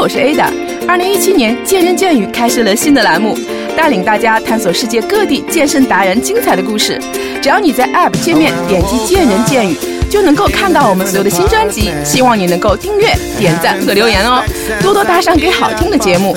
[0.00, 0.46] 我是 Ada。
[0.88, 3.36] 二零一七年，健人健语开设了新的栏目，
[3.76, 6.98] 带领大家探索世界各地健身达人精彩的故事。
[7.42, 9.76] 只要你在 App 界面点击“健人健语”，
[10.08, 11.92] 就能够看到我们所有的新专辑。
[12.02, 14.42] 希望你能够订阅、点赞和留言哦，
[14.80, 16.34] 多多打赏给好听的节目。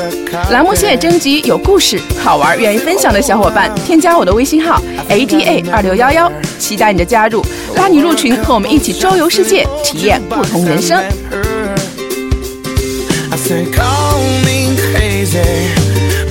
[0.51, 7.41] 栏目现在征集有故事、好玩、愿意分享的小伙伴，添加我的微信号 ada 二六幺幺，期待你的加入，
[7.77, 11.01] 拉你入群，和我们一起周游世界，体验不同人生。
[13.43, 15.75] I say, call me crazy,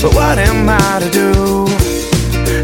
[0.00, 1.66] but what am i to do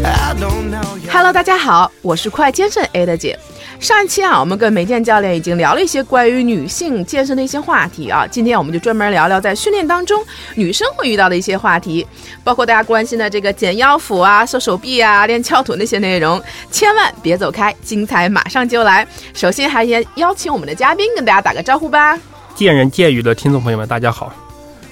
[0.03, 3.37] i don't know hello 大家好，我是快健身 A 的姐。
[3.79, 12.03] 上一期啊，我们跟梅健教练已经聊了一些关于女性健身的一些话题啊，今天我们就专门聊聊在训练当中女生会遇到的一些话题，
[12.43, 19.07] 包括大家关心的这个减腰腹啊、瘦手臂啊、练翘臀那些内容，千万别走开，精彩马上就来。
[19.31, 22.17] 首先还先邀请我们的嘉宾跟大家打个招呼吧。
[22.59, 24.33] 见人见语的听众朋友们，大家好，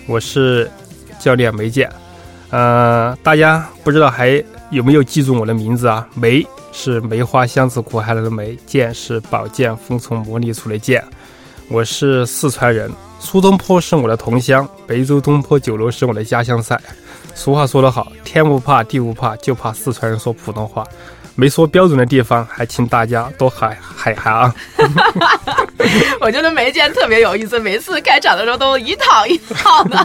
[0.06, 0.72] 我是
[1.20, 1.92] 教练梅健。
[2.50, 6.08] 呃，大家不知道还有没有记住我的名字啊？
[6.16, 11.04] 梅是梅花香自苦寒来的梅，剑是宝剑锋从磨砺出的剑。
[11.68, 16.80] 我是四川人，苏东坡是我的同乡，北周东坡酒楼是我的家乡菜。
[17.36, 20.88] 俗话说得好，天不怕地不怕，就怕四川人说普通话。
[21.40, 24.56] 没说标准的地方，还请大家多海海涵啊！
[26.20, 29.96] 我觉得梅健特别有意思，每次开场的时候都一套一套的。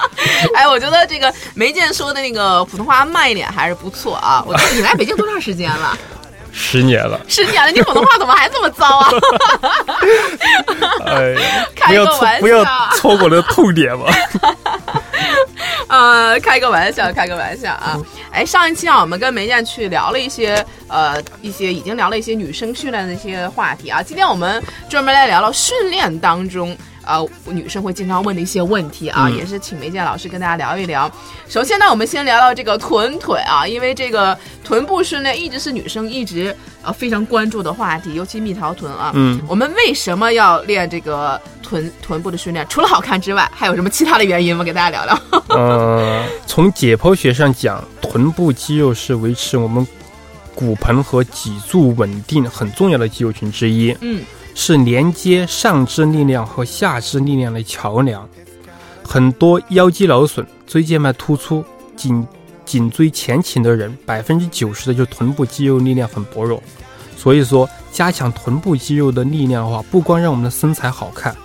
[0.54, 4.44] 哎，我觉得这个梅健说的那个普通话慢一点还是不错啊。
[4.46, 5.96] 我觉得你来北京多长时间了？
[6.52, 9.08] 十年了，十年了，你普通话怎么还这么糟啊？
[11.06, 12.64] 哎呀， 开不要错个玩笑不要
[12.96, 14.06] 错过了痛点嘛。
[15.88, 17.98] 呃，开个玩笑，开个玩笑啊！
[18.32, 24.02] 哎，上一期啊，我们跟梅健去聊了一些呃一些已经聊了一些女生训练的一些话题啊。
[24.02, 26.76] 今天我们专门来聊聊训练当中。
[27.04, 31.10] 呃，女生会经常问的一些问题啊，嗯也是请梅健老师跟大家聊一聊。
[31.48, 39.12] 首先呢，我们先聊聊这个臀腿啊，因为这个臀部训练一直是女生一直呃非常关注的话题，尤其蜜桃臀啊。
[39.14, 42.66] 嗯，我们为什么要练这个臀臀部的训练？
[42.68, 44.62] 除了好看之外，还有什么其他的原因吗？
[44.64, 45.42] 给大家聊聊。
[45.56, 49.86] 呃，从解剖学上讲，臀部肌肉是维持我们
[50.54, 54.22] 骨盆和脊柱稳定很重要的肌肉群之一，嗯
[54.54, 58.28] 是连接上肢力量和下肢力量的桥梁。
[59.02, 61.64] 很多腰肌劳损、椎间盘突出、
[61.96, 62.26] 颈
[62.64, 66.62] 颈椎前倾的人，百分之九十的就臀部肌肉力量很薄弱。
[67.16, 71.36] 所以说，加强臀部肌肉的力量的话，不光让我们的身材好看，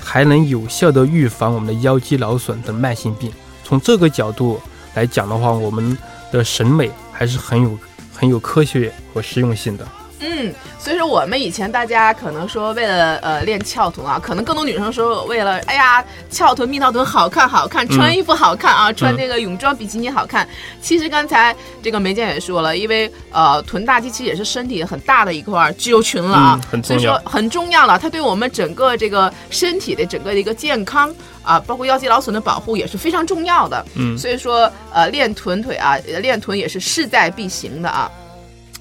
[0.00, 3.30] 还能有效的预防我们的腰肌劳损等慢性病。
[3.64, 4.60] 从这个角度
[4.94, 5.96] 来讲的话，我们
[6.32, 7.78] 的审美还是很有
[8.14, 9.86] 很有科学和实用性的。
[10.20, 20.48] 嗯，所以说我们以前大家可能说为了呃练翘臀啊，可能更多女生说为了哎呀翘臀蜜桃臀好看好看，穿衣服好看啊，穿这个泳装比基尼好看。
[20.82, 31.14] 其实刚才这个梅姐也说了，因为呃臀大肌其实也是身体很大的一块肌肉群了啊，嗯很所以说很重要了，它对我们整个这个身体的整个的一个健康
[31.44, 33.84] 啊，包括腰肌劳损的保护也是非常重要的。
[33.94, 38.10] 嗯所以说呃练臀腿啊，呃练臀也是势在必行的啊。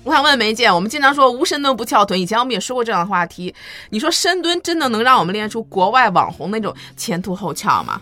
[0.07, 3.53] 我想问梅姐，我们经常说无深蹲不翘臀，以前我们也说过这样的话题。
[3.89, 7.99] 你说深蹲真的能让我们练出国外网红那种前凸后翘吗？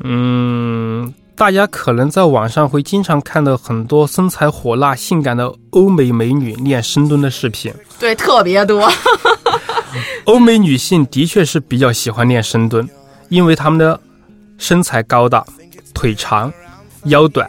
[0.00, 7.72] 嗯，大家可能在网上会经常看到很多身材火辣、性感的欧美美女练深蹲的视频。
[8.00, 8.90] 对，特别多。
[10.26, 12.88] 欧美女性的确是比较喜欢练深蹲，
[13.28, 14.00] 因为她们的
[14.58, 15.46] 身材高大、
[15.94, 16.52] 腿长、
[17.04, 17.48] 腰短，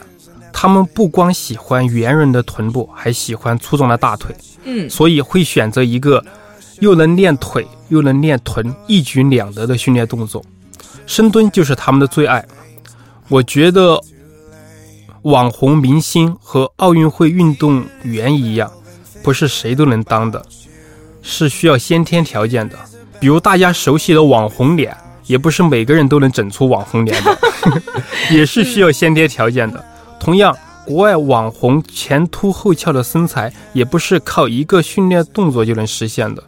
[0.61, 6.23] 她们不光喜欢圆润的臀部，还喜欢粗壮的大腿，嗯所以会选择一个
[6.81, 10.45] 又能练腿又能练臀，一举两得的训练动作。
[11.07, 12.45] 深蹲就是他们的最爱。
[13.27, 13.99] 我觉得，
[15.23, 18.71] 网红明星和奥运会运动员一样，
[19.23, 20.45] 不是谁都能当的，
[21.23, 22.77] 是需要先天条件的。
[23.19, 24.95] 比如大家熟悉的网红脸，
[25.25, 27.35] 也不是每个人都能整出网红脸的，
[28.29, 29.83] 也是需要先天条件的。
[30.21, 36.43] 同样，国外网红前凸后翘的身材，也不是靠一个训练动作就能实现的。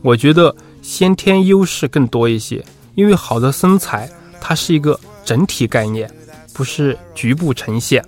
[0.00, 2.64] 我觉得先天优势更多一些，
[2.94, 4.08] 因为好的身材
[4.40, 6.10] 它是一个整体概念，
[6.54, 8.02] 不是局部呈现。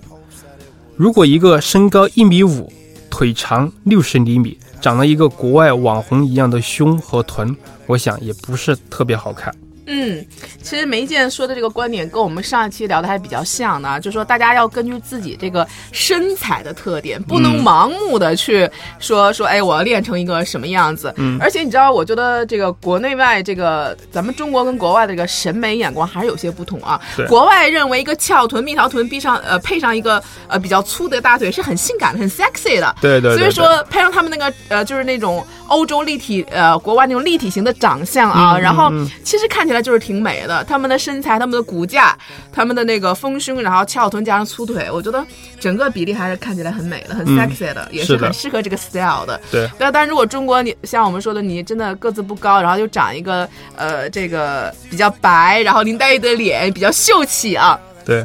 [0.97, 2.73] 如果一个身高一米五，
[3.11, 9.55] 腿长六十厘米，长了一个国外网红一样的胸和臀，我想也不是特别好看。
[9.93, 10.25] 嗯，
[10.63, 18.71] 其实梅健说的这个观点跟我们上一期聊的还比较像呢，就是说大家要根据自己这个身材的特点，不能盲目的去
[19.01, 21.13] 说说，哎，我要练成一个什么样子。
[21.17, 27.01] 嗯，而且你知道，我觉得这个国内外这个咱们中国跟国外的这个审美眼光还是有些不同啊。
[27.17, 32.95] 对国外认为一个翘臀、蜜桃臀，闭上呃配上一个呃比较粗的大腿是很性感的、很 sexy 的。
[33.01, 38.91] 对对对所以说配上他们那个呃就是那种欧洲立体呃国外那种立体型的长相啊，嗯然后
[39.25, 40.65] 其实看起来就是挺美的。
[40.65, 42.17] 他们的身材、他们的骨架、
[42.53, 45.25] 他们的那个丰胸，然后翘臀加上粗腿，我觉得
[45.59, 49.41] 整个比例还是看起来很美的、很嗯 sexy 的，也是很适合这个 style 的。
[49.51, 58.25] 对但但如果中国你像我们说的，你真的个子不高，然后又长一个呃这个比较白，然后林黛玉的脸比较秀气啊，对，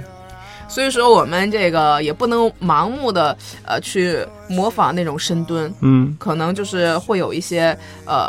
[0.68, 3.36] 所以说我们这个也不能盲目的
[3.66, 8.28] 呃去模仿那种深蹲，嗯，可能就是会有一些呃。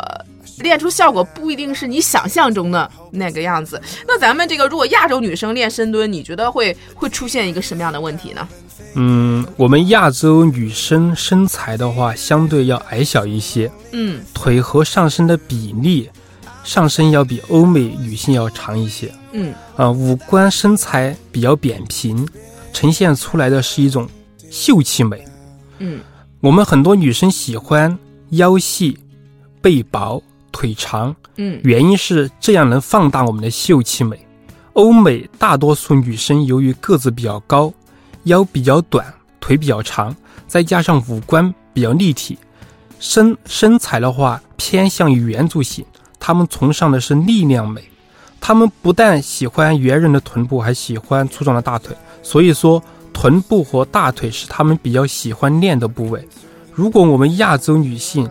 [0.57, 3.81] 练出效果不一定是你想象中的那个样子。
[4.07, 8.47] 那咱们这个如果亚洲女生练深蹲，你觉得会会出现一个什么样的问题呢？
[8.95, 16.09] 嗯，我们亚洲女生身材的话，相对要矮小一些，嗯腿和上身的比例，
[16.63, 19.11] 上身要比欧美女性要长一些。
[19.33, 22.27] 嗯啊、五官身材比较扁平，
[22.73, 24.07] 呈现出来的是一种
[24.49, 25.23] 秀气美。
[25.79, 25.99] 嗯
[26.39, 27.97] 我们很多女生喜欢
[28.29, 28.97] 腰细、
[29.61, 30.21] 背薄、
[30.51, 34.19] 腿长，嗯原因是这样能放大我们的秀气美。
[34.73, 37.73] 欧美大多数女生由于个子比较高，
[38.23, 40.15] 腰比较短，腿比较长，
[40.47, 42.37] 再加上五官比较立体，
[42.99, 45.83] 身身材的话偏向于圆柱形，
[46.19, 47.83] 她们崇尚的是力量美。
[48.39, 51.95] 她们不但喜欢圆润的臀部，还喜欢粗壮的大腿。
[52.21, 56.23] 所以说，臀部和大腿是她们比较喜欢练的部位。
[56.71, 58.29] 如果我们亚洲女性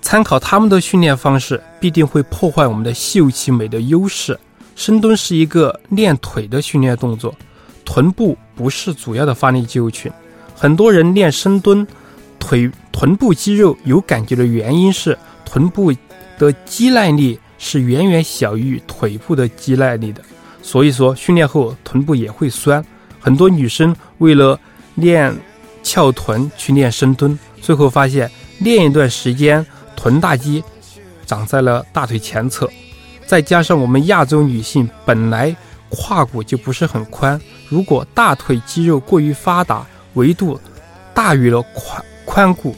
[0.00, 4.38] 参考他们的训练方式，必定会破坏我们的秀气美的优势。
[4.74, 7.34] 深蹲是一个练腿的训练动作，
[7.84, 10.10] 臀部不是主要的发力肌肉群。
[10.54, 11.86] 很多人练深蹲，
[12.38, 15.92] 腿臀部肌肉有感觉的原因是臀部
[16.38, 20.22] 的肌耐力是远远小于腿部的肌耐力的，
[20.62, 22.84] 所以说训练后臀部也会酸。
[23.20, 24.58] 很多女生为了
[24.94, 25.36] 练
[25.82, 28.30] 翘臀去练深蹲，最后发现
[28.60, 29.64] 练一段时间，
[29.98, 30.62] 臀大肌
[31.26, 32.70] 长在了大腿前侧，
[33.26, 35.54] 再加上我们亚洲女性本来
[35.90, 39.84] 胯骨就不是很宽，如果大腿肌肉过于发达，
[40.14, 40.58] 维度
[41.12, 42.76] 大于了髋髋骨，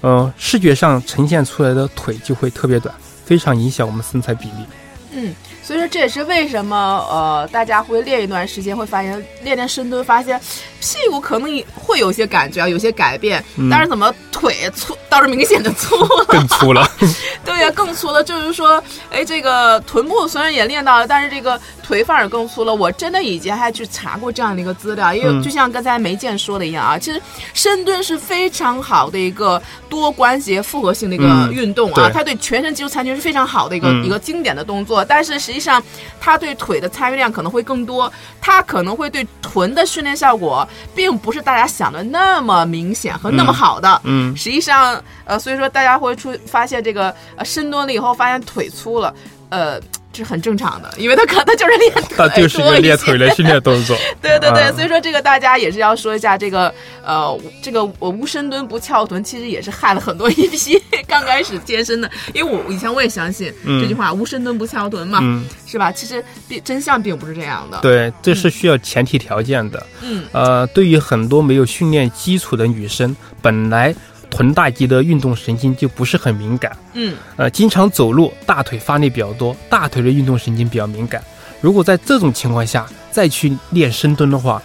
[0.00, 2.94] 呃，视觉上呈现出来的腿就会特别短，
[3.26, 4.64] 非常影响我们身材比例。
[5.12, 5.34] 嗯，
[5.72, 6.76] 所以说这也是为什么
[7.10, 10.38] 呃大家会练一段时间，会发现练练深蹲，发现
[10.78, 16.24] 屁股可能也会有些感觉啊，有些改变，嗯但是怎么腿粗倒是明显的粗了。
[16.28, 16.86] 更粗了，
[17.42, 22.74] 对呀、更粗了，就是说，哎，这个臀部虽然也练到了，但是这个腿反而更粗了。
[22.74, 27.18] 我真的以前还去查过这样的一个资料，因为嗯就像刚才梅健说的一样啊，其实
[27.54, 35.04] 深蹲是非常好的一个多关节复合性的一个嗯运动啊，对它对全身肌肉参与是非常好的一个、嗯一个经典的动作。
[35.04, 35.82] 但是实际上，
[36.20, 44.00] 他对腿的参与量可能会更多，他可能会对臀的训练效果，并不是大家想的那么明显和那么嗯好的。
[44.04, 49.14] 嗯，实际上，呃，所以说大家会出发现这个呃深蹲了以后，发现腿粗了，
[49.48, 49.80] 呃，
[50.12, 53.96] 这是很正常的，因为他可能就是练腿他就是一多一些个练腿的训练动作。
[54.20, 56.72] 对对对，啊所以说这个大家也是要说一下，这个
[57.04, 65.90] 呃，这个我无深蹲不翘臀，其实也是害了很多 一批刚开始健身的，因为我以前我也相信嗯这句话，无深蹲不翘臀嘛，嗯，是吧？
[65.90, 69.86] 其实并真相并不是这样的。，对，这是需要前提条件的。
[70.02, 73.94] 嗯呃，对于很多没有训练基础的女生，本来
[74.32, 81.22] 臀大肌的运动神经就不是很敏感，嗯呃，经常走路，大腿发力比较多，大腿的运动神经比较敏感。
[81.60, 84.62] 如果在这种情况下再去练深蹲的话，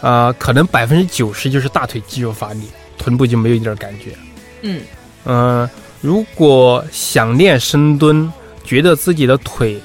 [0.00, 2.62] 呃，可能百分之九十就是大腿肌肉发力，
[2.98, 4.10] 臀部就没有一点感觉。
[4.62, 4.82] 嗯
[5.24, 5.70] 嗯、
[6.00, 8.30] 如果想练深蹲，
[8.64, 9.80] 觉得自己的腿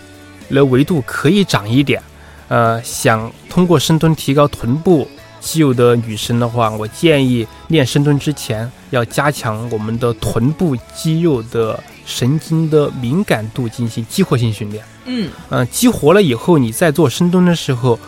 [0.50, 2.02] 的维度可以长一点，
[2.48, 5.08] 呃，想通过深蹲提高臀部
[5.42, 14.86] 肌肉的女生的话，我建议练深蹲之前要加强我们的臀部肌肉的神经的敏感度，进行激活性训练。
[15.06, 18.00] 嗯嗯、激活了以后，你在做深蹲的时候，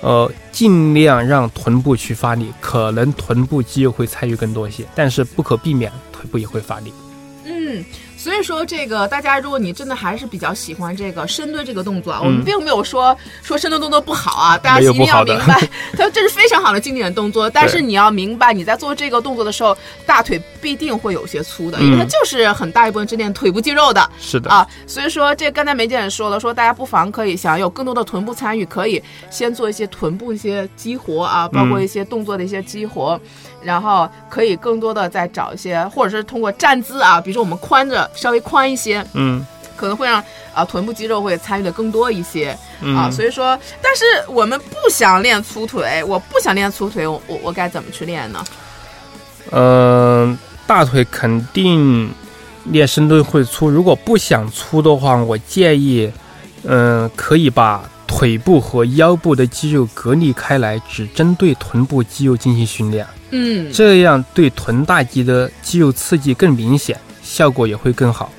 [0.00, 6.92] 呃，尽量让臀部去发力，可能臀部肌肉会参与更多一些，但是不可避免腿部也会发力。
[7.44, 7.84] 嗯，
[8.26, 12.26] 所以说这个大家，如果你真的还是比较喜欢这个深蹲这个动作啊，嗯。
[12.26, 15.60] 我们并没有说说深蹲动作不好啊，大家一定要明白，
[15.96, 17.48] 它这是非常好的经典动作。
[17.48, 24.10] 但是你要明白，你在做这个动作的时候，大腿必定会有些粗的，因为它嗯就是很大一部分是练腿部肌肉的。
[24.18, 33.20] 是的，啊，所以说这刚才梅姐也说了，说大家不妨可以想有更多的臀部参与，可以先做一些臀部一些激活啊，包括一些动作的一些激活，
[33.66, 39.44] 然后可以更多的再找一些，或者是通过站姿啊，比如说我们宽着稍微宽一些，嗯。
[39.76, 42.56] 可能会让啊臀部肌肉会参与的更多一些。
[42.80, 42.96] 嗯。
[42.96, 48.42] 啊，所以说，但是我们不想练粗腿，我不想练粗腿，我我我该怎么去练呢？
[49.50, 52.10] 嗯、大腿肯定
[52.64, 56.10] 练深蹲会粗，如果不想粗的话，我建议，
[56.64, 68.30] 嗯、可以把腿部和腰部的肌肉隔离开来，只针对臀部肌肉进行训练，嗯，这样对臀大肌的肌肉刺激更明显，效果也会更好。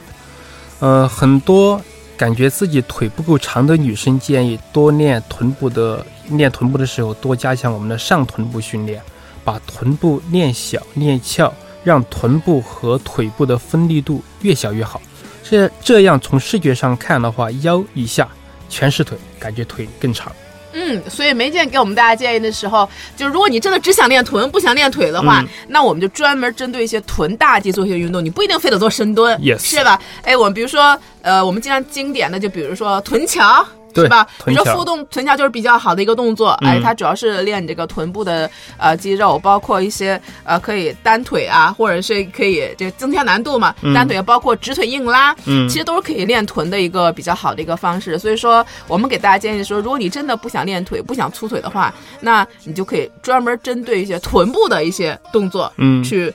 [0.80, 1.82] 呃，很多
[2.16, 9.02] 感觉自己腿不够长的女生建议多练臀部的，练臀部的时候多加强我们的上臀部训练，
[9.44, 11.54] 把臀部练小练翘，
[11.84, 15.02] 让臀部和腿部的分力度越小越好。
[15.44, 18.28] 这这样从视觉上看的话，腰以下
[18.70, 20.32] 全是腿，感觉腿更长。
[20.74, 30.00] 嗯，所以梅健给我们大家建议的时候，就是如果你真的只想练臀，不想练腿的话，嗯那我们就专门针对一些臀大肌做一些运动，你不一定非得做深蹲是吧？
[30.24, 33.66] 哎，我们比如说，呃，我们经常经典的就比如说臀桥。
[33.98, 34.24] 对是吧？
[34.46, 36.82] 比臀桥如说腹动臀桥就是比较好的一个动作，哎，嗯。
[36.84, 43.94] 它主要是练你这个臀部的呃肌肉，包括一些呃可以单腿啊，或者是可以这增加难度嘛，嗯。
[43.94, 45.68] 单腿包括直腿硬拉，嗯。
[45.68, 48.18] 其实都是可以练臀的一个比较好的一个方式。
[48.20, 56.04] 所以说，我们给大家建议说，如果你真的不想练腿，不想粗腿的话，那你就可以专门针对一些臀部的一些动作，嗯。
[56.04, 56.34] 去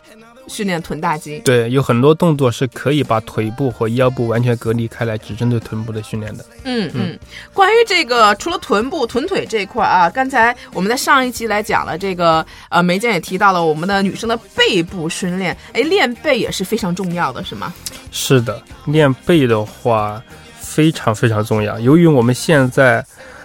[0.48, 1.38] 训练臀大肌。
[1.40, 6.44] 对，有很多动作是可以把腿部和腰部完全隔离开来，只针对臀部的训练的。
[6.64, 7.18] 嗯嗯，
[7.52, 17.72] 关于这个除了臀部、臀腿这一块啊，刚才我们在上一期来讲了这个，呃，梅姐也提到了我们的女生的背部训练，哎，练背也是非常重要的，是吗？
[18.10, 20.22] 是的，练背的话
[20.58, 21.78] 非常非常重要。
[21.80, 23.04] 由于我们现在，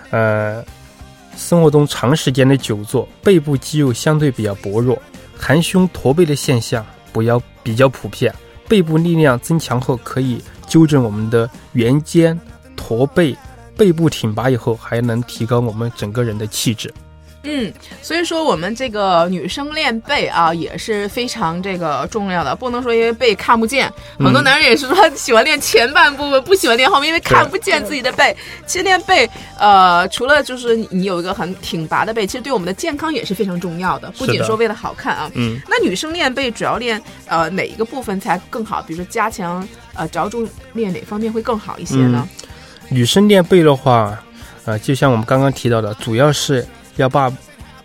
[0.10, 0.64] 呃，
[1.36, 5.02] 生活中长时间的久坐，背部肌肉相对比较薄弱，
[5.38, 8.34] 含胸驼背的现象不要比较普遍。
[8.68, 12.38] 背部力量增强后，可以纠正我们的圆肩、
[12.76, 13.34] 驼背，
[13.78, 16.94] 背部挺拔以后，还能提高我们整个人的气质。
[17.50, 23.90] 嗯，所以说我们这个女生练背啊，也是非常这个重要的，不能说因为背看不见，
[24.20, 28.36] 很多嗯男人也是说 喜欢练前半部分，不喜欢练后面，因为看不见自己的背。
[28.66, 35.32] 其实练背，呃，除了就是你你有一个很挺拔的背，其实对我们的健康也是非常重要的，不仅说为了好看啊。
[35.36, 38.82] 嗯，那女生练背主要练呃哪一个部分才更好？
[38.82, 42.28] 比如说加强呃着重练哪方面会更好一些呢？
[42.90, 44.18] 女生练背的话，
[44.66, 46.66] 呃，就像我们刚刚提到的，主要是
[46.98, 47.32] 要把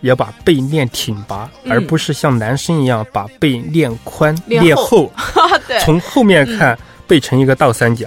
[0.01, 5.11] 要把背练挺拔，嗯而不是像男生一样把背练宽、练厚练厚。
[5.67, 6.77] 对，从后面看，
[7.07, 8.05] 背成一个倒三角。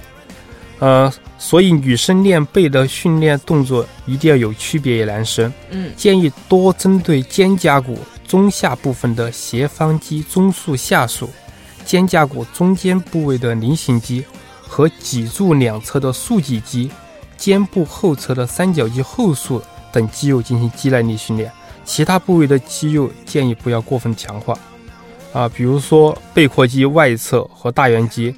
[0.78, 5.50] 呃，所以女生练背的训练动作一定要有区别于男生。
[5.70, 7.98] 嗯建议多针对肩胛骨
[8.28, 11.30] 中下部分的斜方肌中束下束、
[11.84, 14.22] 肩胛骨中间部位的菱形肌
[14.60, 16.90] 和脊柱两侧的竖脊肌、
[17.38, 19.62] 肩部后侧的三角肌后束
[19.96, 21.50] 等肌肉进行肌耐力训练。
[21.86, 24.54] 其他部位的肌肉建议不要过分强化。
[25.32, 28.34] 啊，比如说背阔肌外侧和大圆肌，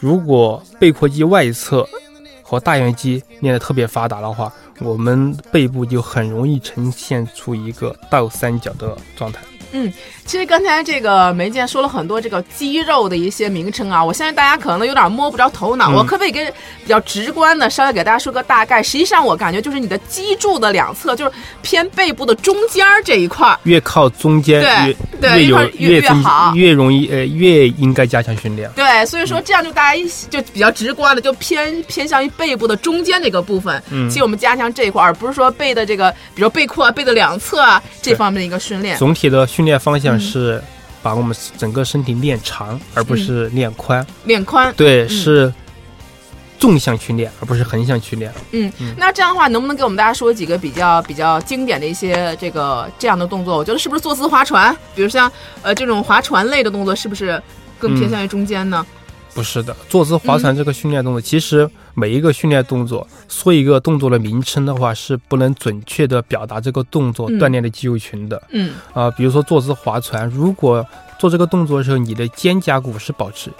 [0.00, 1.86] 如果背阔肌外侧
[2.42, 9.40] 和大圆肌练得特别发达的话，我们背部就很容易呈现出一个倒三角的状态。
[10.24, 15.90] 其实刚才这个梅健说了很多这个肌肉的一些名称啊，我相信大家可能有点摸不着头脑。
[15.90, 18.82] 嗯我可不可以跟比较直观的稍微给大家说个大概？
[18.82, 21.32] 实际上我感觉就是你的脊柱的两侧，就是
[21.62, 23.58] 偏背部的中间儿这一块儿。
[23.64, 28.70] 越靠中间对对越越越越好越容易呃越应该加强训练。
[28.76, 33.82] 对，所以说这样就大家一就比较直观的，就偏偏向于背部的中间这个部分。
[33.90, 38.96] 嗯其实我们加强这一块儿，而不是说背的这个，比如背阔啊、背的两侧啊这方面的一个训练。
[38.98, 40.62] 总体的训练方向嗯是
[41.02, 44.06] 把我们整个身体练长，而不是练宽。
[44.22, 45.52] 练宽，对，嗯是
[46.60, 48.32] 纵向训练，而不是横向训练。
[48.52, 53.56] 嗯，那这样的话，能不能给我们大家说几个比较比较经典的一些这个这样的动作？
[53.56, 55.28] 我觉得是不是坐姿划船，比如像
[55.62, 57.42] 呃这种划船类的动作，是不是
[57.80, 58.86] 更偏向于中间呢？
[59.34, 68.40] 不是的，坐姿划船这个训练动作，其实每一个训练动作说一个动作的名称的话，是不能准确的表达这个动作嗯锻炼的肌肉群的。
[68.50, 70.86] 嗯啊、比如说坐姿划船，如果
[71.18, 73.50] 做这个动作的时候，你的肩胛骨是保持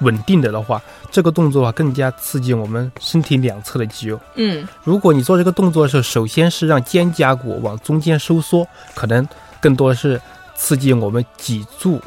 [0.00, 0.80] 稳定的的话，
[1.10, 4.18] 这个动作的话更加刺激我们身体两侧的肌肉。
[4.36, 9.28] 嗯如果你做这个动作的时候，首先是让肩胛骨往中间收缩，可能
[9.60, 10.18] 更多是
[10.56, 12.00] 刺激我们脊柱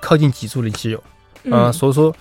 [0.00, 1.00] 靠近脊柱的肌肉。
[1.44, 2.12] 嗯呃，所以说，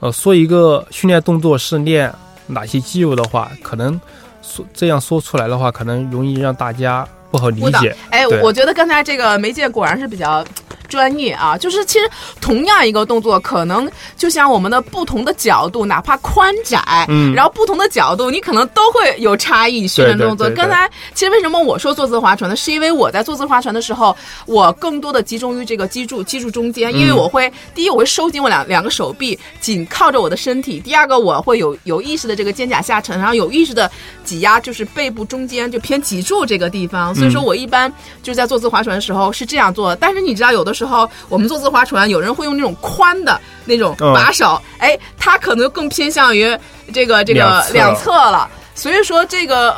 [0.00, 2.12] 呃，说一个训练动作是练
[2.46, 4.00] 哪些肌肉的话，可能
[4.42, 7.96] 说这样说出来的话，可能容易让大家不好理解。
[8.10, 10.44] 哎，我觉得刚才这个媒介果然是比较
[10.88, 11.56] 专业啊。
[11.56, 12.10] 就是其实
[12.40, 19.84] 同样一个动作，可能就像我们的不同的角度，哪怕宽窄，嗯然后不同的角度，你可能都会有差异。
[19.86, 22.56] 训练动作，刚才其实为什么我说坐姿划船呢？
[22.56, 33.90] 是因为我在坐姿划船的时候，我更多的集中于这个脊柱脊柱中间，因为嗯我会第一我会收紧我两两个手臂，紧靠着我的身体；第二个我会有有意识的这个肩胛下沉，然后有意识的
[34.24, 37.14] 挤压就是背部中间就偏脊柱这个地方。
[37.14, 39.96] 所以说嗯我一般就是在坐姿划船的时候是这样做的。
[39.96, 46.58] 但是你知道，有的时候我们坐姿划船，有人会用那种宽的那种嗯把手，哎，它可能更偏向于
[46.92, 48.50] 这个这个两侧两侧了。
[48.74, 49.76] 所以说这个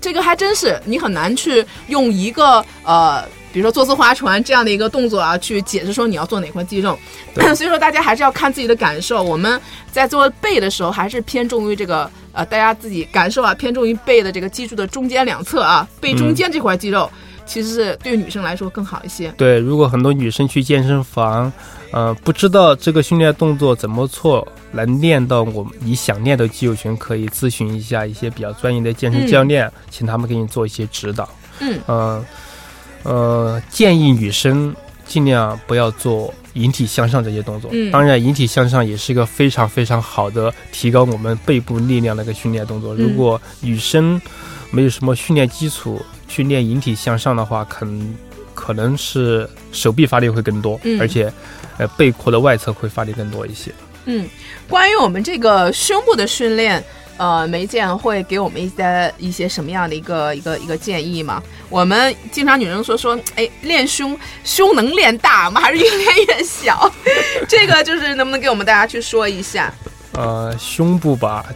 [0.00, 3.24] 这个还真是你很难去用一个呃。
[3.54, 6.98] 比如说坐姿划船这样的一个动作啊，去解释说你要做哪块肌肉，
[7.54, 9.22] 所以说大家还是要看自己的感受。
[9.22, 9.60] 我们
[9.92, 17.08] 在做背的时候，还是偏重于这个呃，大家自己感受啊，偏重于背的这个脊柱的中间两侧啊，背中间这块肌肉，
[17.46, 19.32] 其实是对女生来说更好一些。
[19.36, 21.52] 对，如果很多女生去健身房，
[21.92, 31.28] 呃，不知道这个训练动作怎么做能练到我你想练的肌肉群，可以咨询一下一些比较专业的健身教练，请他们给你做一些指导。
[31.60, 32.24] 嗯呃
[33.04, 34.74] 呃，建议女生
[35.06, 37.70] 尽量不要做引体向上这些动作。
[37.72, 42.94] 嗯当然，引体向上也是一个非常非常好的提高我们背部力量的一个训练动作。
[42.94, 44.20] 嗯如果女生
[44.70, 46.00] 没有什么训练基础，
[46.34, 48.16] 去练引体向上的话，可能
[48.54, 51.32] 可能是手臂发力会更多，嗯而且
[51.78, 53.70] 呃背阔的外侧会发力更多一些。
[54.06, 54.28] 嗯，
[54.68, 56.82] 关于我们这个胸部的训练，
[57.18, 61.40] 呃，梅健会给我们一些一些什么样的一个一个一个建议吗？
[61.70, 65.60] 我们经常女生说说，哎，练胸胸能练大吗？
[65.60, 66.92] 还是越练越小？
[67.48, 69.72] 这个就是能不能给我们大家去说一下？
[70.14, 71.46] 呃，胸部吧，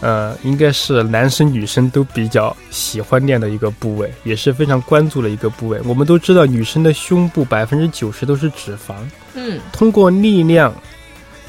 [0.00, 5.80] 呃，应该是男生女生都比较喜欢练的一个部位，也是非常关注的一个部位。
[5.84, 8.94] 我们都知道，女生的胸部百分之九十都是脂肪，
[9.34, 10.72] 嗯通过力量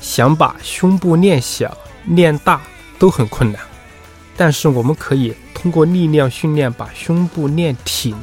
[0.01, 2.59] 想把胸部练小、练大
[2.97, 3.61] 都很困难，
[4.35, 8.15] 但是我们可以通过力量训练把胸部练挺，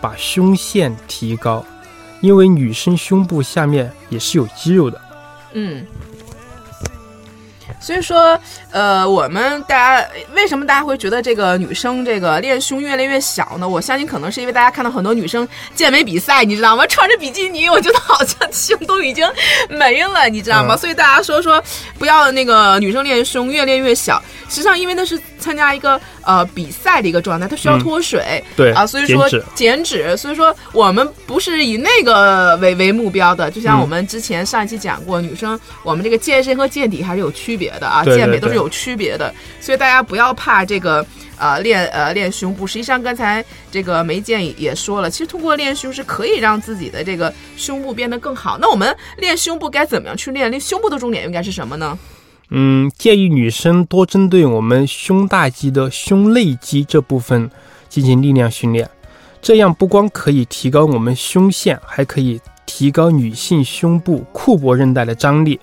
[0.00, 1.62] 把胸线提高，
[2.22, 4.98] 因为女生胸部下面也是有肌肉的。
[5.52, 5.84] 嗯。
[7.84, 13.68] 所以说，呃，我们大家为什么大家会觉得这个女生这个练胸越练越小呢？
[13.68, 16.86] 我相信可能是因为大家看到很多女生健美比赛，你知道吗？
[16.86, 19.30] 穿着比基尼，我觉得好像胸都已经
[19.68, 20.74] 没了，你知道吗？
[20.74, 21.62] 嗯所以大家说说
[21.98, 24.22] 不要那个女生练胸越练越小。
[24.48, 33.50] 实际上，因为那是参加一个呃比赛的一个状态，它需要嗯脱水，对啊，所以说减脂所以说我们不是以那个为为目标的。
[33.50, 41.04] 就像嗯我们之前上一期讲过，女生我们这个健身和健体还是有区别的啊，对对健美都是有区别的，所以大家不要怕这个。
[41.36, 48.56] 呃，练呃练胸部，实际上刚才这个梅健也也说了，其实通过练胸是可以让自己的这个胸部变得更好。
[48.60, 50.48] 那我们练胸部该怎么样去练？
[50.48, 51.98] 练胸部的重点应该是什么呢？
[52.56, 57.50] 嗯，建议女生多针对我们胸大肌的胸内肌这部分
[57.88, 58.88] 进行力量训练，
[59.42, 65.58] 这样不光可以提高我们胸线，还可以提高女性胸部库珀韧带的张力。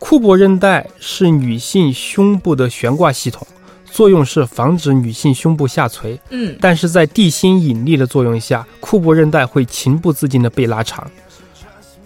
[0.00, 3.46] 库珀韧带是女性胸部的悬挂系统，
[3.84, 11.08] 作用是防止女性胸部下垂，嗯但是在地心引力的作用下，库珀韧带会情不自禁的被拉长，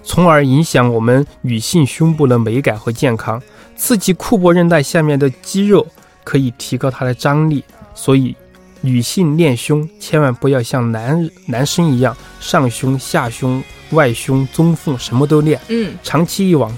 [0.02, 3.40] 从而影响我们女性胸部的美感和健康。
[3.80, 5.84] 刺激库珀韧带下面的肌肉，
[6.22, 7.64] 可以提高它的张力。
[7.94, 8.36] 所以，
[8.82, 13.62] 女性练胸千万不要像男男生一样，上胸、下胸、
[13.92, 16.70] 外胸、中缝什么都练，嗯长期以往，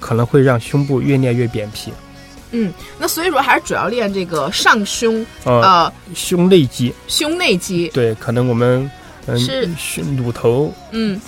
[0.00, 1.92] 可能会让胸部越练越扁平。
[2.52, 8.90] 嗯，那所以说还是主要练这个上胸呃，呃胸内肌，胸内肌，对，可能我们
[9.26, 11.20] 嗯，是胸乳头嗯。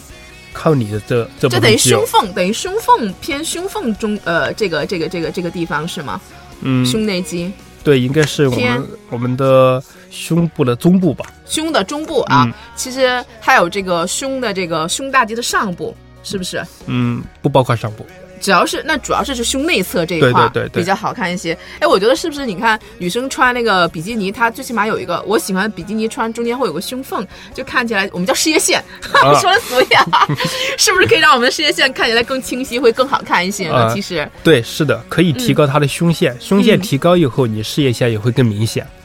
[0.52, 6.20] 靠你的这这等于胸，缝，等于胸缝偏胸缝中，呃，这个这个这个这个地方是吗？
[6.62, 11.26] 嗯，胸内肌，对，应该是我们我们的胸部的中部吧。
[11.46, 16.62] 胸的中部啊，嗯其实还有这个胸的这个胸大肌的上部，是不是？
[16.86, 18.06] 嗯，不包括上部。
[18.40, 21.56] 只要是那主要是是胸内侧这一块对对对比较好看一些。
[21.78, 22.46] 哎，我觉得是不是？
[22.46, 30.26] 你看女生穿那个比基尼，它最起码有一个，我喜欢比基尼穿中间会有个胸缝，就看起来我们叫事业线， 啊说的俗一点啊，
[30.78, 33.74] 是不是可以让我们的事业线看起来更清晰，会更好看一些呢？
[33.74, 38.84] 啊其实，对，是的，可以提高它的胸线，胸线提高以后，你事业线也会更明显。
[38.84, 38.99] 嗯，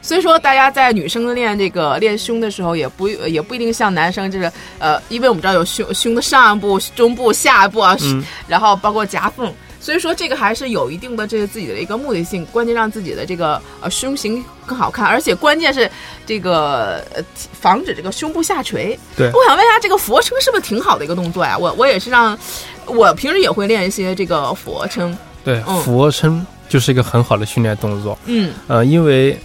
[0.00, 9.52] 所以说大家在女生练这个练胸的时候，也不也不一定像男生，就是呃，因为我们知道有胸胸的上部、中部、下部啊，嗯然后包括夹缝。
[9.80, 15.90] 所以说这个还是有一定的这个自己的一个目的性，关键让自己的这个呃胸型更好看，而且关键是
[16.24, 18.96] 这个呃防止这个胸部下垂。
[19.16, 21.58] 对我想问一下，这个俯卧撑是不是挺好的一个动作呀？
[21.58, 22.38] 我我也是让，
[22.86, 25.18] 我平时也会练一些这个俯卧撑。
[25.42, 28.18] 对，嗯俯卧撑就是一个很好的训练动作。
[28.24, 29.38] 嗯呃，因为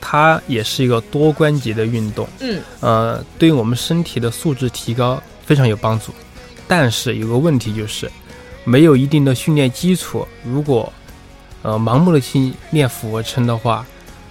[0.00, 6.12] 它也是一个多关节的运动，嗯呃，对于我们身体的素质提高非常有帮助。
[6.66, 8.10] 但是有个问题就是，
[8.64, 10.92] 没有一定的训练基础，如果
[11.62, 13.86] 呃盲目的去练俯卧撑的话，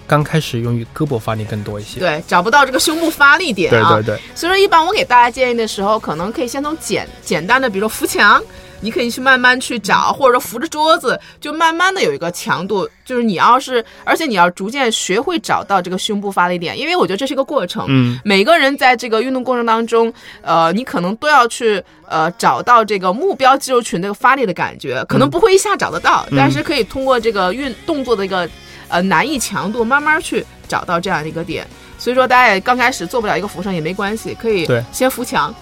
[0.06, 2.00] 刚开始用于胳膊发力更多一些。
[2.00, 3.94] 对，找不到这个胸部发力点啊。
[3.94, 8.42] 对对对，所以说，一般我给大家建议的时候，可能可以先从简简单的，比如说扶墙，
[8.82, 12.86] 你可以去慢慢去找，或者说扶着桌子，就慢慢的有一个强度。
[13.04, 17.86] 就是你要是，而且你要逐渐学会找到这个胸部发力点，因为我觉得这是一个过程。
[17.88, 28.48] 嗯，每个人在这个运动过程当中，呃，你可能都要去呃找到这个目标肌肉群的发力的感觉，可能不会一下找得到，但是可以通过这个运动作的一个
[28.88, 31.66] 呃难易强度，慢慢去找到这样的一个点。
[32.02, 35.54] 所以说，大家也刚开始做不了一个俯卧撑也没关系，可以对先扶墙，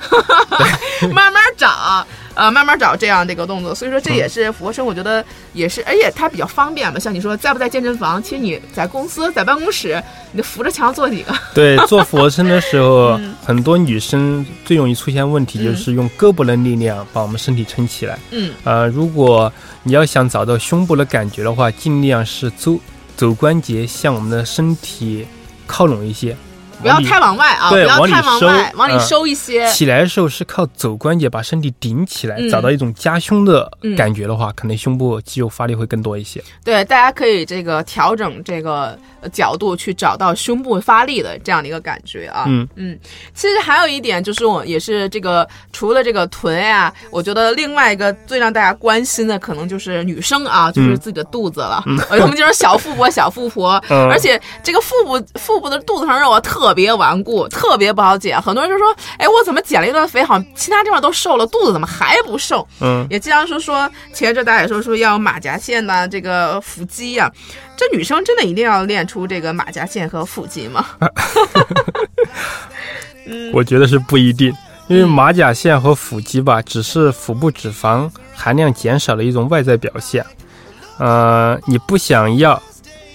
[1.12, 3.74] 慢慢找，呃，慢慢找这样的一个动作。
[3.74, 5.22] 所以说，这也是俯卧撑，我觉得
[5.52, 6.98] 也是，而且它比较方便嘛。
[6.98, 11.34] 像你说，在不在健身房，其实你在公司、在办公室，你就扶着墙做几个。
[11.54, 18.18] 对，做俯卧撑的时候， 嗯很多女生最容易出现问题就是用胳膊的力量把我们身体撑起来。
[18.30, 22.78] 嗯呃，如果你要想找到胸部的感觉的话，尽量是走
[23.14, 25.26] 走关节向我们的身体
[25.70, 26.36] 靠拢一些，
[26.80, 29.70] 不要太往外啊，不对要太往外，往里嗯收一些。
[29.70, 36.42] 起来的时候是靠肘关节把身体顶起来，嗯找到一种夹胸的嗯感觉的话，可能胸部肌肉发力会更多一些。
[36.64, 42.44] 对，大家可以这个调整这个呃角度去找到胸部发力的这样的一个感觉啊。
[42.48, 42.98] 嗯嗯，
[43.34, 51.84] 其实还有一点就是我也是这个除了这个臀呀，我觉得另外一个最让大家关心的可能就是女生啊，就是自己的肚子了。
[52.08, 58.40] 呃我们就是小富婆，小富婆，嗯而且这个腹部腹部的肚子上肉啊特别顽固，特别不好减。
[58.40, 62.66] 很多人就说，哎，我怎么减了一顿肥，好像其他地方都瘦了，肚子怎么还不瘦？
[62.80, 67.30] 嗯，也经常说说前一阵大家也说说要马甲线呐、这个腹肌呀、
[67.76, 70.86] 这女生真的一定要练出这个马甲线和腹肌吗？
[73.52, 74.48] 我觉得是不一定，
[74.88, 80.24] 因嗯为马甲线和腹肌吧，只是腹部脂肪含量减少的一种外在表现。
[80.98, 82.60] 呃，你不想要，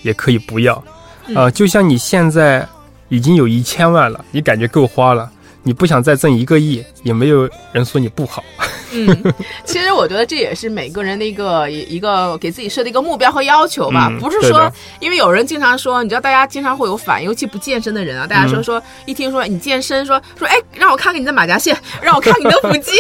[0.04, 0.82] 也可以不要。
[1.28, 2.68] 嗯呃，就像你现在
[3.15, 5.30] 已经有一千万了，你感觉够花了，
[5.63, 8.43] 你不想再挣一个亿，也没有人说你不好。
[8.97, 9.34] 嗯，
[9.65, 22.91] 其实我觉得这也是每个人的一个一一个给自己设的一个目标和要求吧，嗯不是说因为有人经常说，你知道大家经常会有反应，尤其不健身的人啊，大家说嗯说一听说你健身，说说哎，让我看看你的马甲线，让我看看你的腹肌，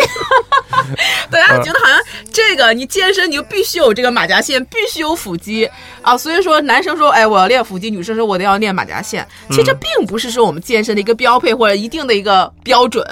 [1.35, 1.97] 大家觉得好像
[2.31, 5.69] 这个你健身你就必须有这个马甲线，必须有腹肌。
[6.01, 13.03] 啊，所以说男生说哎我要练腹肌，女生说我得要练马甲线，其实这并不是说我们健身的一个标配或者一定的一个标准。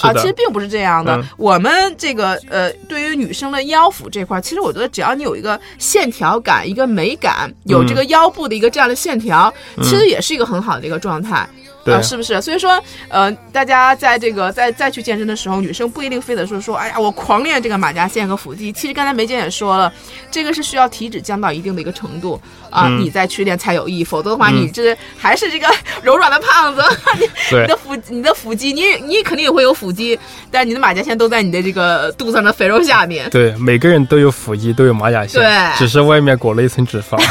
[0.00, 1.14] 啊，其实并不是这样的。
[1.16, 1.24] 嗯。
[1.36, 11.48] 我们这个呃，对于女生的腰腹这块儿，其实我觉得只要你有一个线条感、一个美感，有这个腰部的一个这样的线条，其实也是一个很好的一个状态。
[11.54, 12.40] 对啊，是不是？
[12.40, 18.72] 所以说，呃，大家在这个再再去健身的时候，女生不一定非得说说，哎呀，我狂练这个马甲线和腹肌。
[18.72, 19.92] 其实刚才梅姐也说了，
[20.30, 24.04] 这个是需要体脂降到一定的一个程度啊，嗯你再去练才有意义。
[24.04, 25.66] 否则的话，嗯你这还是这个
[26.02, 26.82] 柔软的胖子，
[27.18, 30.18] 你对你的腹你的腹肌，你你肯定也会有腹肌，
[30.50, 33.28] 但你的马甲线都在你的这个肚子上的肥肉下面。
[33.30, 37.18] 对，每个人都有腹肌，都有马甲线，对只是外面裹了一层脂肪。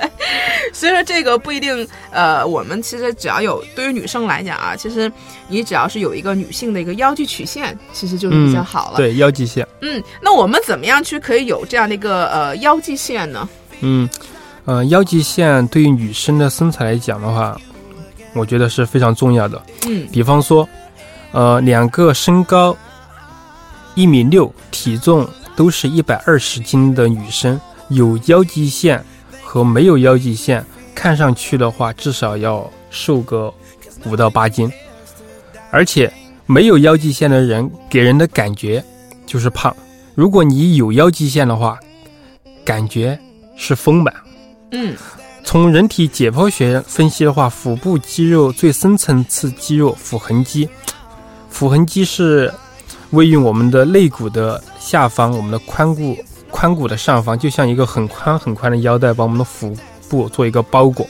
[0.72, 5.10] 所以说这个不一定，呃，我们其实只要有对于女生来讲啊，其实
[5.48, 8.96] 你只要是有一个女性的一个腰际曲线，其实就是比较好了。
[8.96, 9.66] 对，腰际线。
[9.80, 13.48] 嗯，那我们怎么样去可以有这样的一个呃腰际线呢？
[13.80, 14.08] 嗯，
[14.66, 17.58] 呃，腰际线对于女生的身材来讲的话，
[18.34, 19.60] 我觉得是非常重要的。
[19.86, 20.68] 嗯比方说，
[21.32, 22.76] 呃，两个身高
[23.94, 29.02] 一米六、体重都是一百二十斤的女生，有腰际线
[29.52, 33.52] 和没有腰际线，看上去的话至少要瘦个
[34.04, 34.70] 五到八斤，
[35.72, 36.08] 而且
[36.46, 38.80] 没有腰际线的人给人的感觉
[39.26, 39.74] 就是胖。
[40.14, 41.76] 如果你有腰际线的话，
[42.64, 43.18] 感觉
[43.56, 44.14] 是丰满。
[44.70, 44.96] 嗯
[45.42, 50.68] 从人体解剖学分析的话，腹部肌肉最深层次肌肉腹横肌，
[51.48, 52.54] 腹横肌是
[53.10, 56.16] 位于我们的肋骨的下方，我们的髋骨
[56.52, 59.76] 髋骨的上方，就像一个很宽很宽的腰带，把我们的腹
[60.08, 61.06] 部做一个包裹。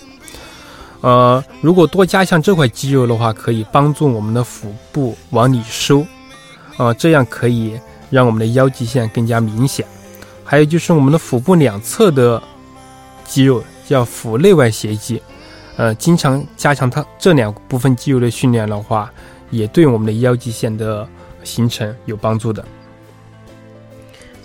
[1.00, 6.04] 呃，如果多加强这块肌肉的话，可以帮助我们的腹部往里收，
[6.76, 9.86] 呃，这样可以让我们的腰际线更加明显。
[10.44, 12.42] 还有就是我们的腹部两侧的
[13.24, 15.22] 肌肉叫腹内外斜肌，
[15.76, 19.10] 呃，经常加强它这两部分肌肉的训练的话，
[19.50, 21.08] 也对我们的腰际线的
[21.42, 22.62] 形成有帮助的。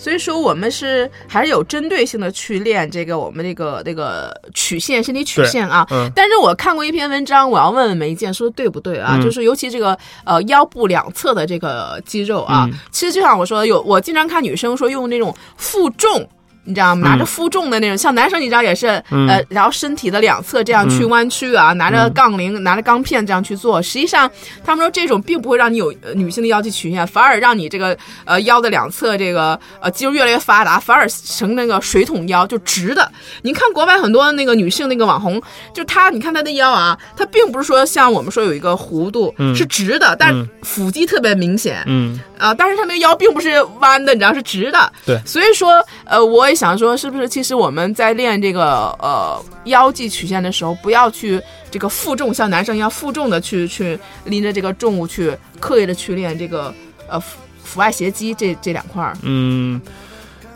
[0.05, 5.83] 所以说，我们是还是有针对性的去练这个我们这个这个曲线身体曲线啊。
[5.89, 9.17] 嗯但是我看过一篇文章，我要问问梅健，说对不对啊？
[9.17, 16.29] 嗯就是尤其这个呃腰部两侧的这个肌肉啊，嗯其实就像我说的，有我经常看女生说用那种负重。
[16.65, 17.09] 你知道吗？
[17.09, 23.81] 拿着负重的那种，像男生你知道也是，嗯呃，然后身体的两侧这样去弯曲啊，拿着杠铃、拿着钢片这样去做。
[23.81, 24.29] 实际上，
[24.63, 33.11] 他们说这种并不会让你有呃女性的腰肌曲线，反而让你这个呃腰的两侧这个呃肌肉越来越发达，反而成那个水桶腰，就直的。
[33.43, 35.41] 你看国外很多那个女性那个网红，
[35.73, 41.83] 就她，你看她的腰啊，她并不是说像我们说有一个弧度，是直的，但是腹肌特别明显。
[41.85, 44.91] 嗯，啊，但是她那个腰并不是弯的，你知道是直的。
[45.05, 56.73] 对所以说，呃，我也想说，是不是其实我们在练这个呃腰际曲线的时候，不要去这个负重，像男生一样负重的去去拎着这个重物去刻意的去练这个
[57.09, 59.17] 呃腹腹外斜肌这这两块儿。
[59.23, 59.81] 嗯，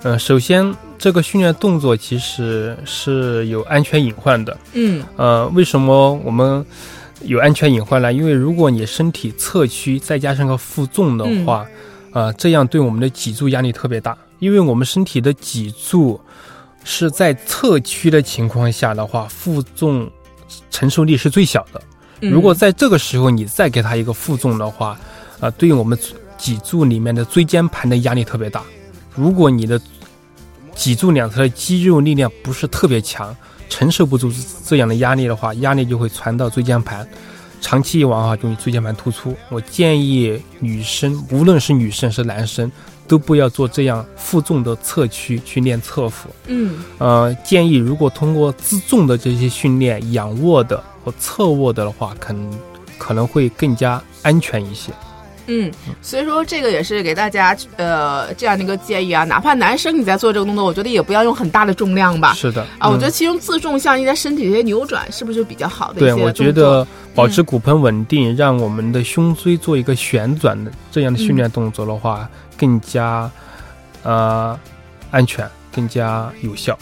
[0.04, 4.58] 呃，首先这个训练动作其实是有安全隐患的。
[4.72, 6.66] 嗯呃，为什么我们
[7.24, 8.14] 有安全隐患呢？
[8.14, 11.66] 因为如果你身体侧屈，再加上个负重的话，
[12.14, 14.18] 呃，这样对我们的脊柱压力特别大。
[14.40, 16.20] 因为我们身体的脊柱
[16.84, 20.10] 是在侧屈的情况下的话，负重
[20.72, 21.82] 承受力是最小的。
[22.22, 25.00] 嗯如果在这个时候你再给它一个负重的话，
[25.40, 25.98] 啊、对于我们
[26.38, 28.64] 脊柱里面的椎间盘的压力特别大。
[29.16, 29.80] 如果你的
[30.76, 33.36] 脊柱两侧的肌肉力量不是特别强，
[33.70, 34.32] 承受不住
[34.66, 37.08] 这样的压力的话，压力就会传到椎间盘，
[37.62, 39.36] 长期以往啊，容易椎间盘突出。
[39.50, 42.70] 我建议女生，无论是女生是男生，
[43.10, 46.30] 都不要做这样负重的侧屈去练侧腹。
[46.46, 52.60] 嗯呃，建议如果通过自重的这些训练，仰卧的或侧卧的的话，可能
[53.00, 54.94] 可能会更加安全一些。
[55.50, 62.34] 嗯，所以说这个也是给大家呃这样的一个建议啊，哪怕男生你在做这个动作，我觉得也不要用很大的重量吧。
[62.34, 66.86] 是的，啊，我觉得嗯其中自重像一些身体的一些扭转，是不是就比较好的一些对，我觉得
[67.16, 73.30] 保持骨盆稳定，让我们的胸椎做一个旋转的这样的训练动作的话，更加
[74.04, 74.58] 呃
[75.10, 76.78] 安全，更加有效。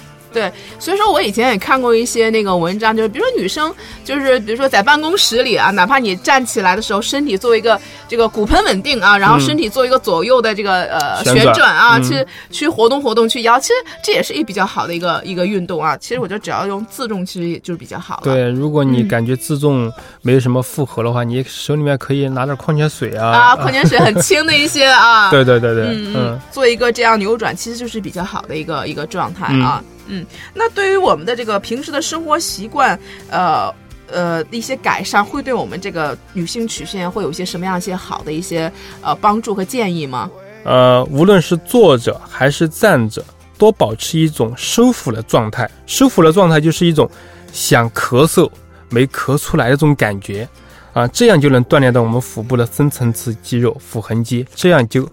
[0.80, 3.74] 所以说我以前也看过一些那个文章，就是比如说女生，
[4.04, 13.74] 就是比如说在办公室里啊，哪怕你站起来的时候，身体做一个这个骨盆稳定啊，然后嗯身体做一个左右的这个呃旋转啊，嗯去去活动活动去摇，其实
[14.04, 15.96] 这也是一比较好的一个一个运动啊。
[15.98, 18.22] 其实我觉得只要用自重，其实也就是比较好了。
[18.24, 23.28] 对，如果你嗯感觉自重没有什么负荷的话，你手里面可以拿点矿泉水啊。
[23.28, 29.82] 啊，矿泉水很轻的一些啊， 对对对对，嗯嗯，做一个这样扭转，其实就是比较好的一个一个状态啊。
[29.84, 32.98] 嗯，嗯那对于我们的这个平时的生活习惯，
[33.30, 33.74] 呃
[34.10, 40.32] 呃一些改善，会对我们这个女性曲线会有一些什么样一些好的一些呃帮助和建议吗？
[40.64, 43.24] 呃，无论是坐着还是站着，
[43.58, 45.70] 多保持一种收腹的状态。
[45.86, 47.10] 收腹的状态就是一种
[47.54, 48.50] 想咳嗽
[48.90, 50.48] 没咳出来的这种感觉
[50.94, 55.08] 啊，这样就能锻炼到我们腹部的深层次肌肉腹横肌，这样就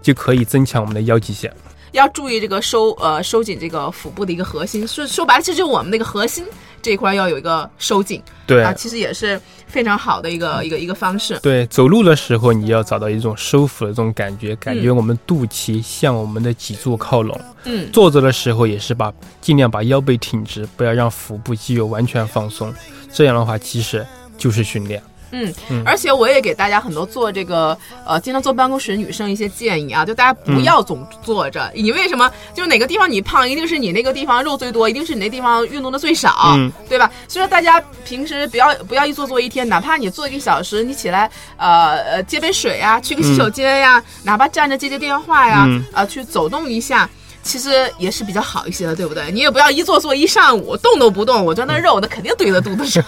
[0.00, 1.52] 就可以增强我们的腰际线。
[1.92, 6.44] 要注意这个收呃收紧这个腹部的一个核心，说说白了，其实就是我们那个核心
[6.82, 11.38] 这一块要有一个收紧对、啊，其实也是非常好的一个一个一个方式。
[11.40, 17.38] 对，走路的时候你要找到一种收腹的这种感觉，感觉我们肚脐向我们的脊柱靠拢。
[17.64, 22.72] 嗯坐着的时候也是把尽量把腰背挺直，不要让腹部肌肉完全放松。
[23.12, 25.02] 这样的话，其实就是训练。
[25.30, 31.70] 嗯嗯，而且我也给大家很多做这个呃，经常坐办公室女生一些建议啊，就大家不要总坐着。
[31.74, 32.30] 你为什么？
[32.54, 37.10] 就是哪个地方你胖，一定是你那个地方肉最多，一定是你那地方运动的最少，嗯对吧？
[37.28, 47.08] 所以说大家平时不要不要一坐坐一天，哪怕你坐一个小时，你起来呃呃接杯水呀，去个洗手间呀，哪怕站着接接电话呀，嗯呃去走动一下。
[47.42, 49.30] 其实也是比较好一些的，对不对？
[49.32, 53.02] 你也不要一坐坐一上午，动都不动，我觉得那肉那肯定堆在肚子上。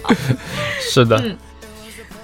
[0.80, 1.36] 是的，嗯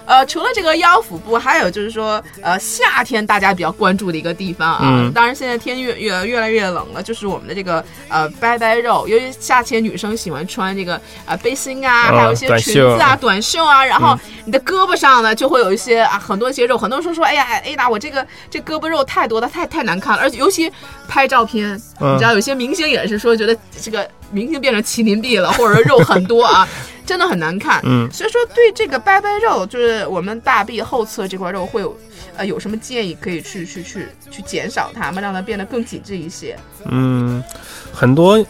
[0.04, 4.80] 呃，除了这个腰腹部，还有就是说，呃，夏天大家比较关注的一个地方啊。
[4.82, 20.70] 嗯当然，现在天越越越来越冷了，就是我们的这个呃拜拜肉，由于夏天女生喜欢穿这个呃背心啊，啊还有一些裙子啊、袖短袖啊，然后你的胳膊上呢就会有一些啊很多一些肉，很多人说说，哎呀，哎达，我这个这胳膊肉太多了，太太难看了，而且尤其
[21.08, 26.66] 拍照片，嗯你知道有些明星也是说觉得这个明星变成麒麟臂了，或者说肉很多啊。
[27.12, 27.78] 真的很难看。
[27.84, 31.94] 嗯所以说对这个掰掰肉，就是我们大臂后侧这块肉会有
[32.38, 36.58] 呃有什么建议可以去去去去减少它们，让它变得更紧致一些？
[36.86, 37.44] 嗯，
[37.92, 38.42] 很多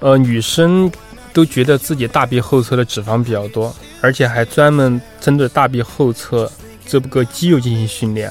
[0.00, 0.92] 呃女生
[1.32, 6.52] 都觉得自己大臂后侧的脂肪比较多，而且还专门针对大臂后侧
[6.86, 8.30] 这个肌肉进行训练。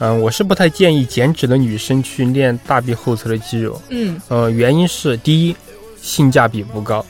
[0.00, 3.80] 嗯、我是不太建议减脂的女生去练大臂后侧的肌肉。
[3.88, 5.56] 嗯呃，原因是第一，
[5.96, 7.04] 性价比不高。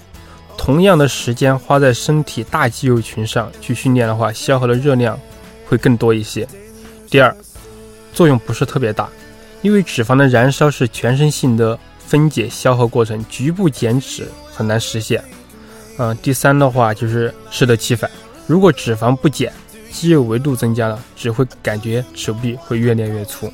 [0.58, 5.18] 同样的时间花在身体大肌肉群上去训练的话，消耗的热量
[5.66, 6.46] 会更多一些。
[7.08, 7.34] 第二，
[8.12, 9.08] 作用不是特别大，
[9.62, 15.24] 因为脂肪的燃烧是全身性的分解消耗过程，局部减脂很难实现。
[15.96, 18.10] 嗯、第三的话就是适得其反，
[18.46, 19.50] 如果脂肪不减，
[19.90, 23.50] 肌肉维度增加了，只会感觉手臂会越练越粗。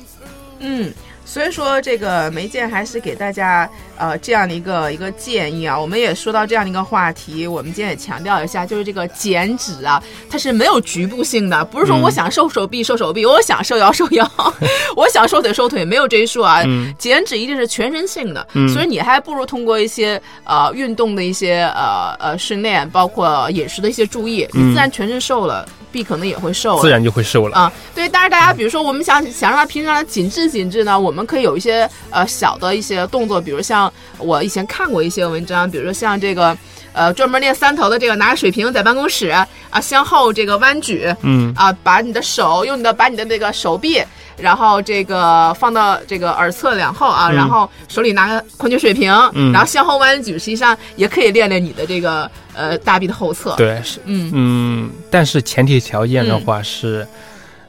[0.59, 0.91] 嗯。
[1.25, 5.77] 所以说，这个梅健还是给大家呃这样的一个一个建议啊。
[5.77, 14.31] 我们也说到这样的一个话题，我们今天也强调一下，就是这个减脂啊，它是没有局部性的，不是说嗯我想瘦手臂瘦手臂，我想瘦腰瘦腰，
[14.95, 16.61] 我想瘦腿瘦腿，没有这一说啊。
[16.65, 27.55] 嗯减脂一定是全身性的，嗯所以你还不如通过一些呃运动的一些呃呃训练，包括饮食的一些注意，你嗯自然全身瘦了，臂可能也会瘦了，自然就会瘦了。
[27.55, 36.57] 啊，对，但是大家比如说我们想想让它平常的紧致紧致呢，我们可以有一些呃小的一些动作，比如像我以前看过一些文章，比如说像这个
[36.95, 39.47] 呃专门练三头的这个拿个水瓶在办公室啊
[39.81, 41.53] 向后这个弯举，嗯。
[41.55, 44.01] 啊把你的手用你的把你的那个手臂。
[44.37, 47.35] 然后这个放到这个耳侧两后啊，嗯。
[47.35, 49.51] 然后手里拿个矿泉水瓶，嗯。
[49.53, 54.31] 然后向后弯举，实际上也可以练练你的这个呃大臂的后侧。，对，是嗯。
[54.33, 57.07] 嗯，但是前提条件的话是，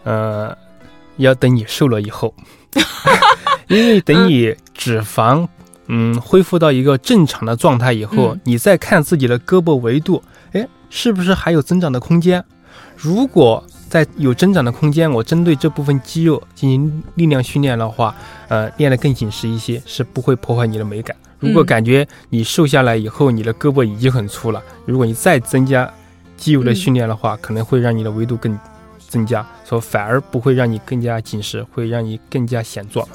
[0.03, 0.57] 呃，
[1.19, 2.35] 要等你瘦了以后，
[3.69, 5.47] 因为等你脂肪
[5.89, 10.23] 嗯恢复到一个正常的状态以后，嗯你再看自己的胳膊维度，
[10.53, 12.45] 哎，是不是还有增长的空间？
[12.97, 18.15] 如果在有增长的空间，我针对这部分肌肉进行力量训练的话，
[18.49, 21.17] 呃，练得更紧实一些，是不会破坏你的美感。
[21.39, 25.89] 如果嗯感觉你瘦下来以后，你的胳膊已经很粗了，如果你再增加
[26.37, 28.59] 肌肉的训练的话，可能会让你的维度更
[28.99, 33.07] 增加，所以反而不会让你更加紧实，会让你更加显壮。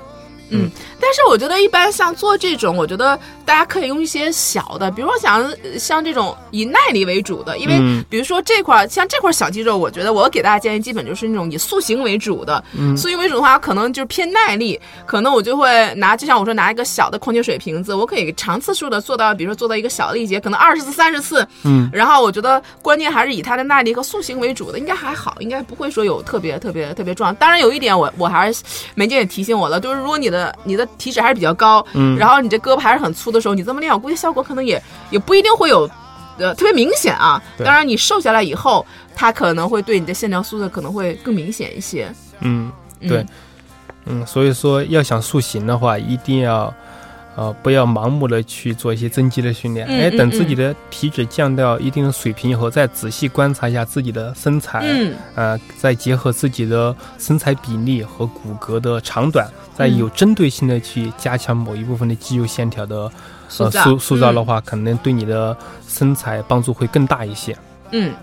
[1.00, 8.04] 但是我觉得一般像做这种，我觉得大家可以用一些小的，比如说像呃像这种以耐力为主的，因为嗯。
[8.10, 12.96] 比如说这块儿像这块小肌肉，我觉得我给大家建议基本就是那种以塑形为主的，嗯。
[12.98, 27.34] 塑形为主的话，可能就是偏耐力，可能我就会拿，就像我说拿一个小的矿泉水瓶子，我可以长次数的做到，比如说做到一个小的力竭，可能二十次、三十次，嗯，然后我觉得关键还是以它的耐力和塑形为主的，应该还好，应该不会说有特别特别特别壮。
[27.36, 28.64] 当然有一点我我还是
[28.96, 35.89] 梅姐也提醒我了，就是如果你的你的体脂还是比较高，嗯然后你这胳膊还是很粗的时候，你这么练，我估计效果可能也也不一定会有。
[36.38, 37.39] 呃，特别明显啊！
[37.58, 42.12] 当然，你瘦下来以后，它可能会对你的线条塑造可能会更明显一些。
[42.39, 43.25] 嗯，嗯、对，
[44.06, 46.73] 嗯，所以说要想塑形的话，一定要。
[47.36, 55.13] 呃，不要盲目的去做一些增肌的训练，哎，等自己的体脂降到一定的水平以后，再仔细观察一下自己的身材，嗯。
[55.36, 59.98] 呃，再结合自己的身材比例和骨骼的长短，再嗯。
[59.98, 63.10] 有针对性的去加强某一部分的肌肉线条的
[63.60, 64.46] 呃塑塑造的嗯。
[64.46, 65.56] 话，可能对你的
[65.88, 67.58] 身材帮助会更大一些。
[67.91, 68.13] 嗯，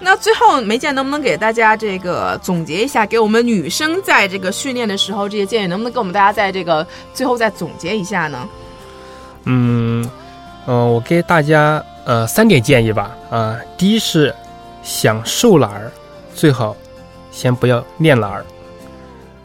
[0.00, 8.48] 那最后梅姐能不能给大家这个总结一下，给我们女生在这个训练的时候这些建议，能不能给我们大家在这个最后再总结一下呢？
[9.44, 10.08] 嗯，
[10.66, 13.14] 呃，我给大家呃三点建议吧。
[13.30, 14.34] 啊、第一是
[14.82, 15.92] 想瘦懒儿，
[16.34, 16.74] 最好
[17.30, 18.44] 先不要练懒儿。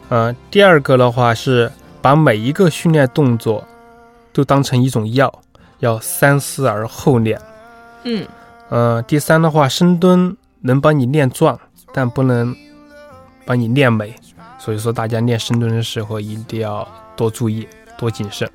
[0.08, 1.70] 呃，第二个的话是
[2.00, 3.62] 把每一个训练动作
[4.32, 5.32] 都当成一种药，
[5.80, 7.38] 要三思而后练。
[8.04, 8.26] 嗯
[8.74, 11.56] 呃，第三的话，深蹲能帮你练壮，
[11.92, 12.52] 但不能
[13.46, 14.12] 帮你练美。
[14.58, 16.84] 所以说，大家练深蹲的时候一定要
[17.14, 18.50] 多注意，多谨慎。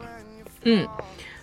[0.66, 0.86] 嗯。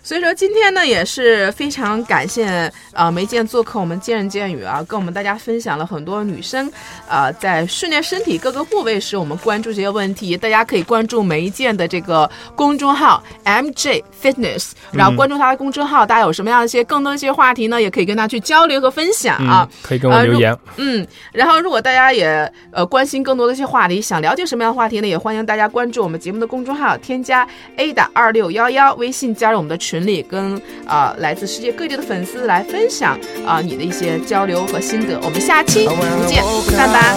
[0.07, 6.71] 所以说今天呢也是非常感谢呃梅健做客我们见人见语啊，跟我们大家分享了很多女生
[7.09, 19.67] 呃在训练身体各个部位时我们关注这些问题，大家可以关注梅健的这个公众号 MJ Fitness，然后关注他的公众号，大家有什么样的一些更多一些话题呢，也可以跟他去交流和分享啊。
[19.69, 20.57] 嗯，可以跟我留言。
[20.77, 25.07] 嗯，然后如果大家也呃关心更多的一些话题，想了解什么样的话题呢？
[25.07, 35.19] 也欢迎大家关注我们节目的公众号，添加 A 的二六幺幺微信，加入我们的群里，跟啊、呃来自世界各地的粉丝来分享啊、你的一些交流和心得。
[35.23, 37.15] 我们下期不 I 见不散吧。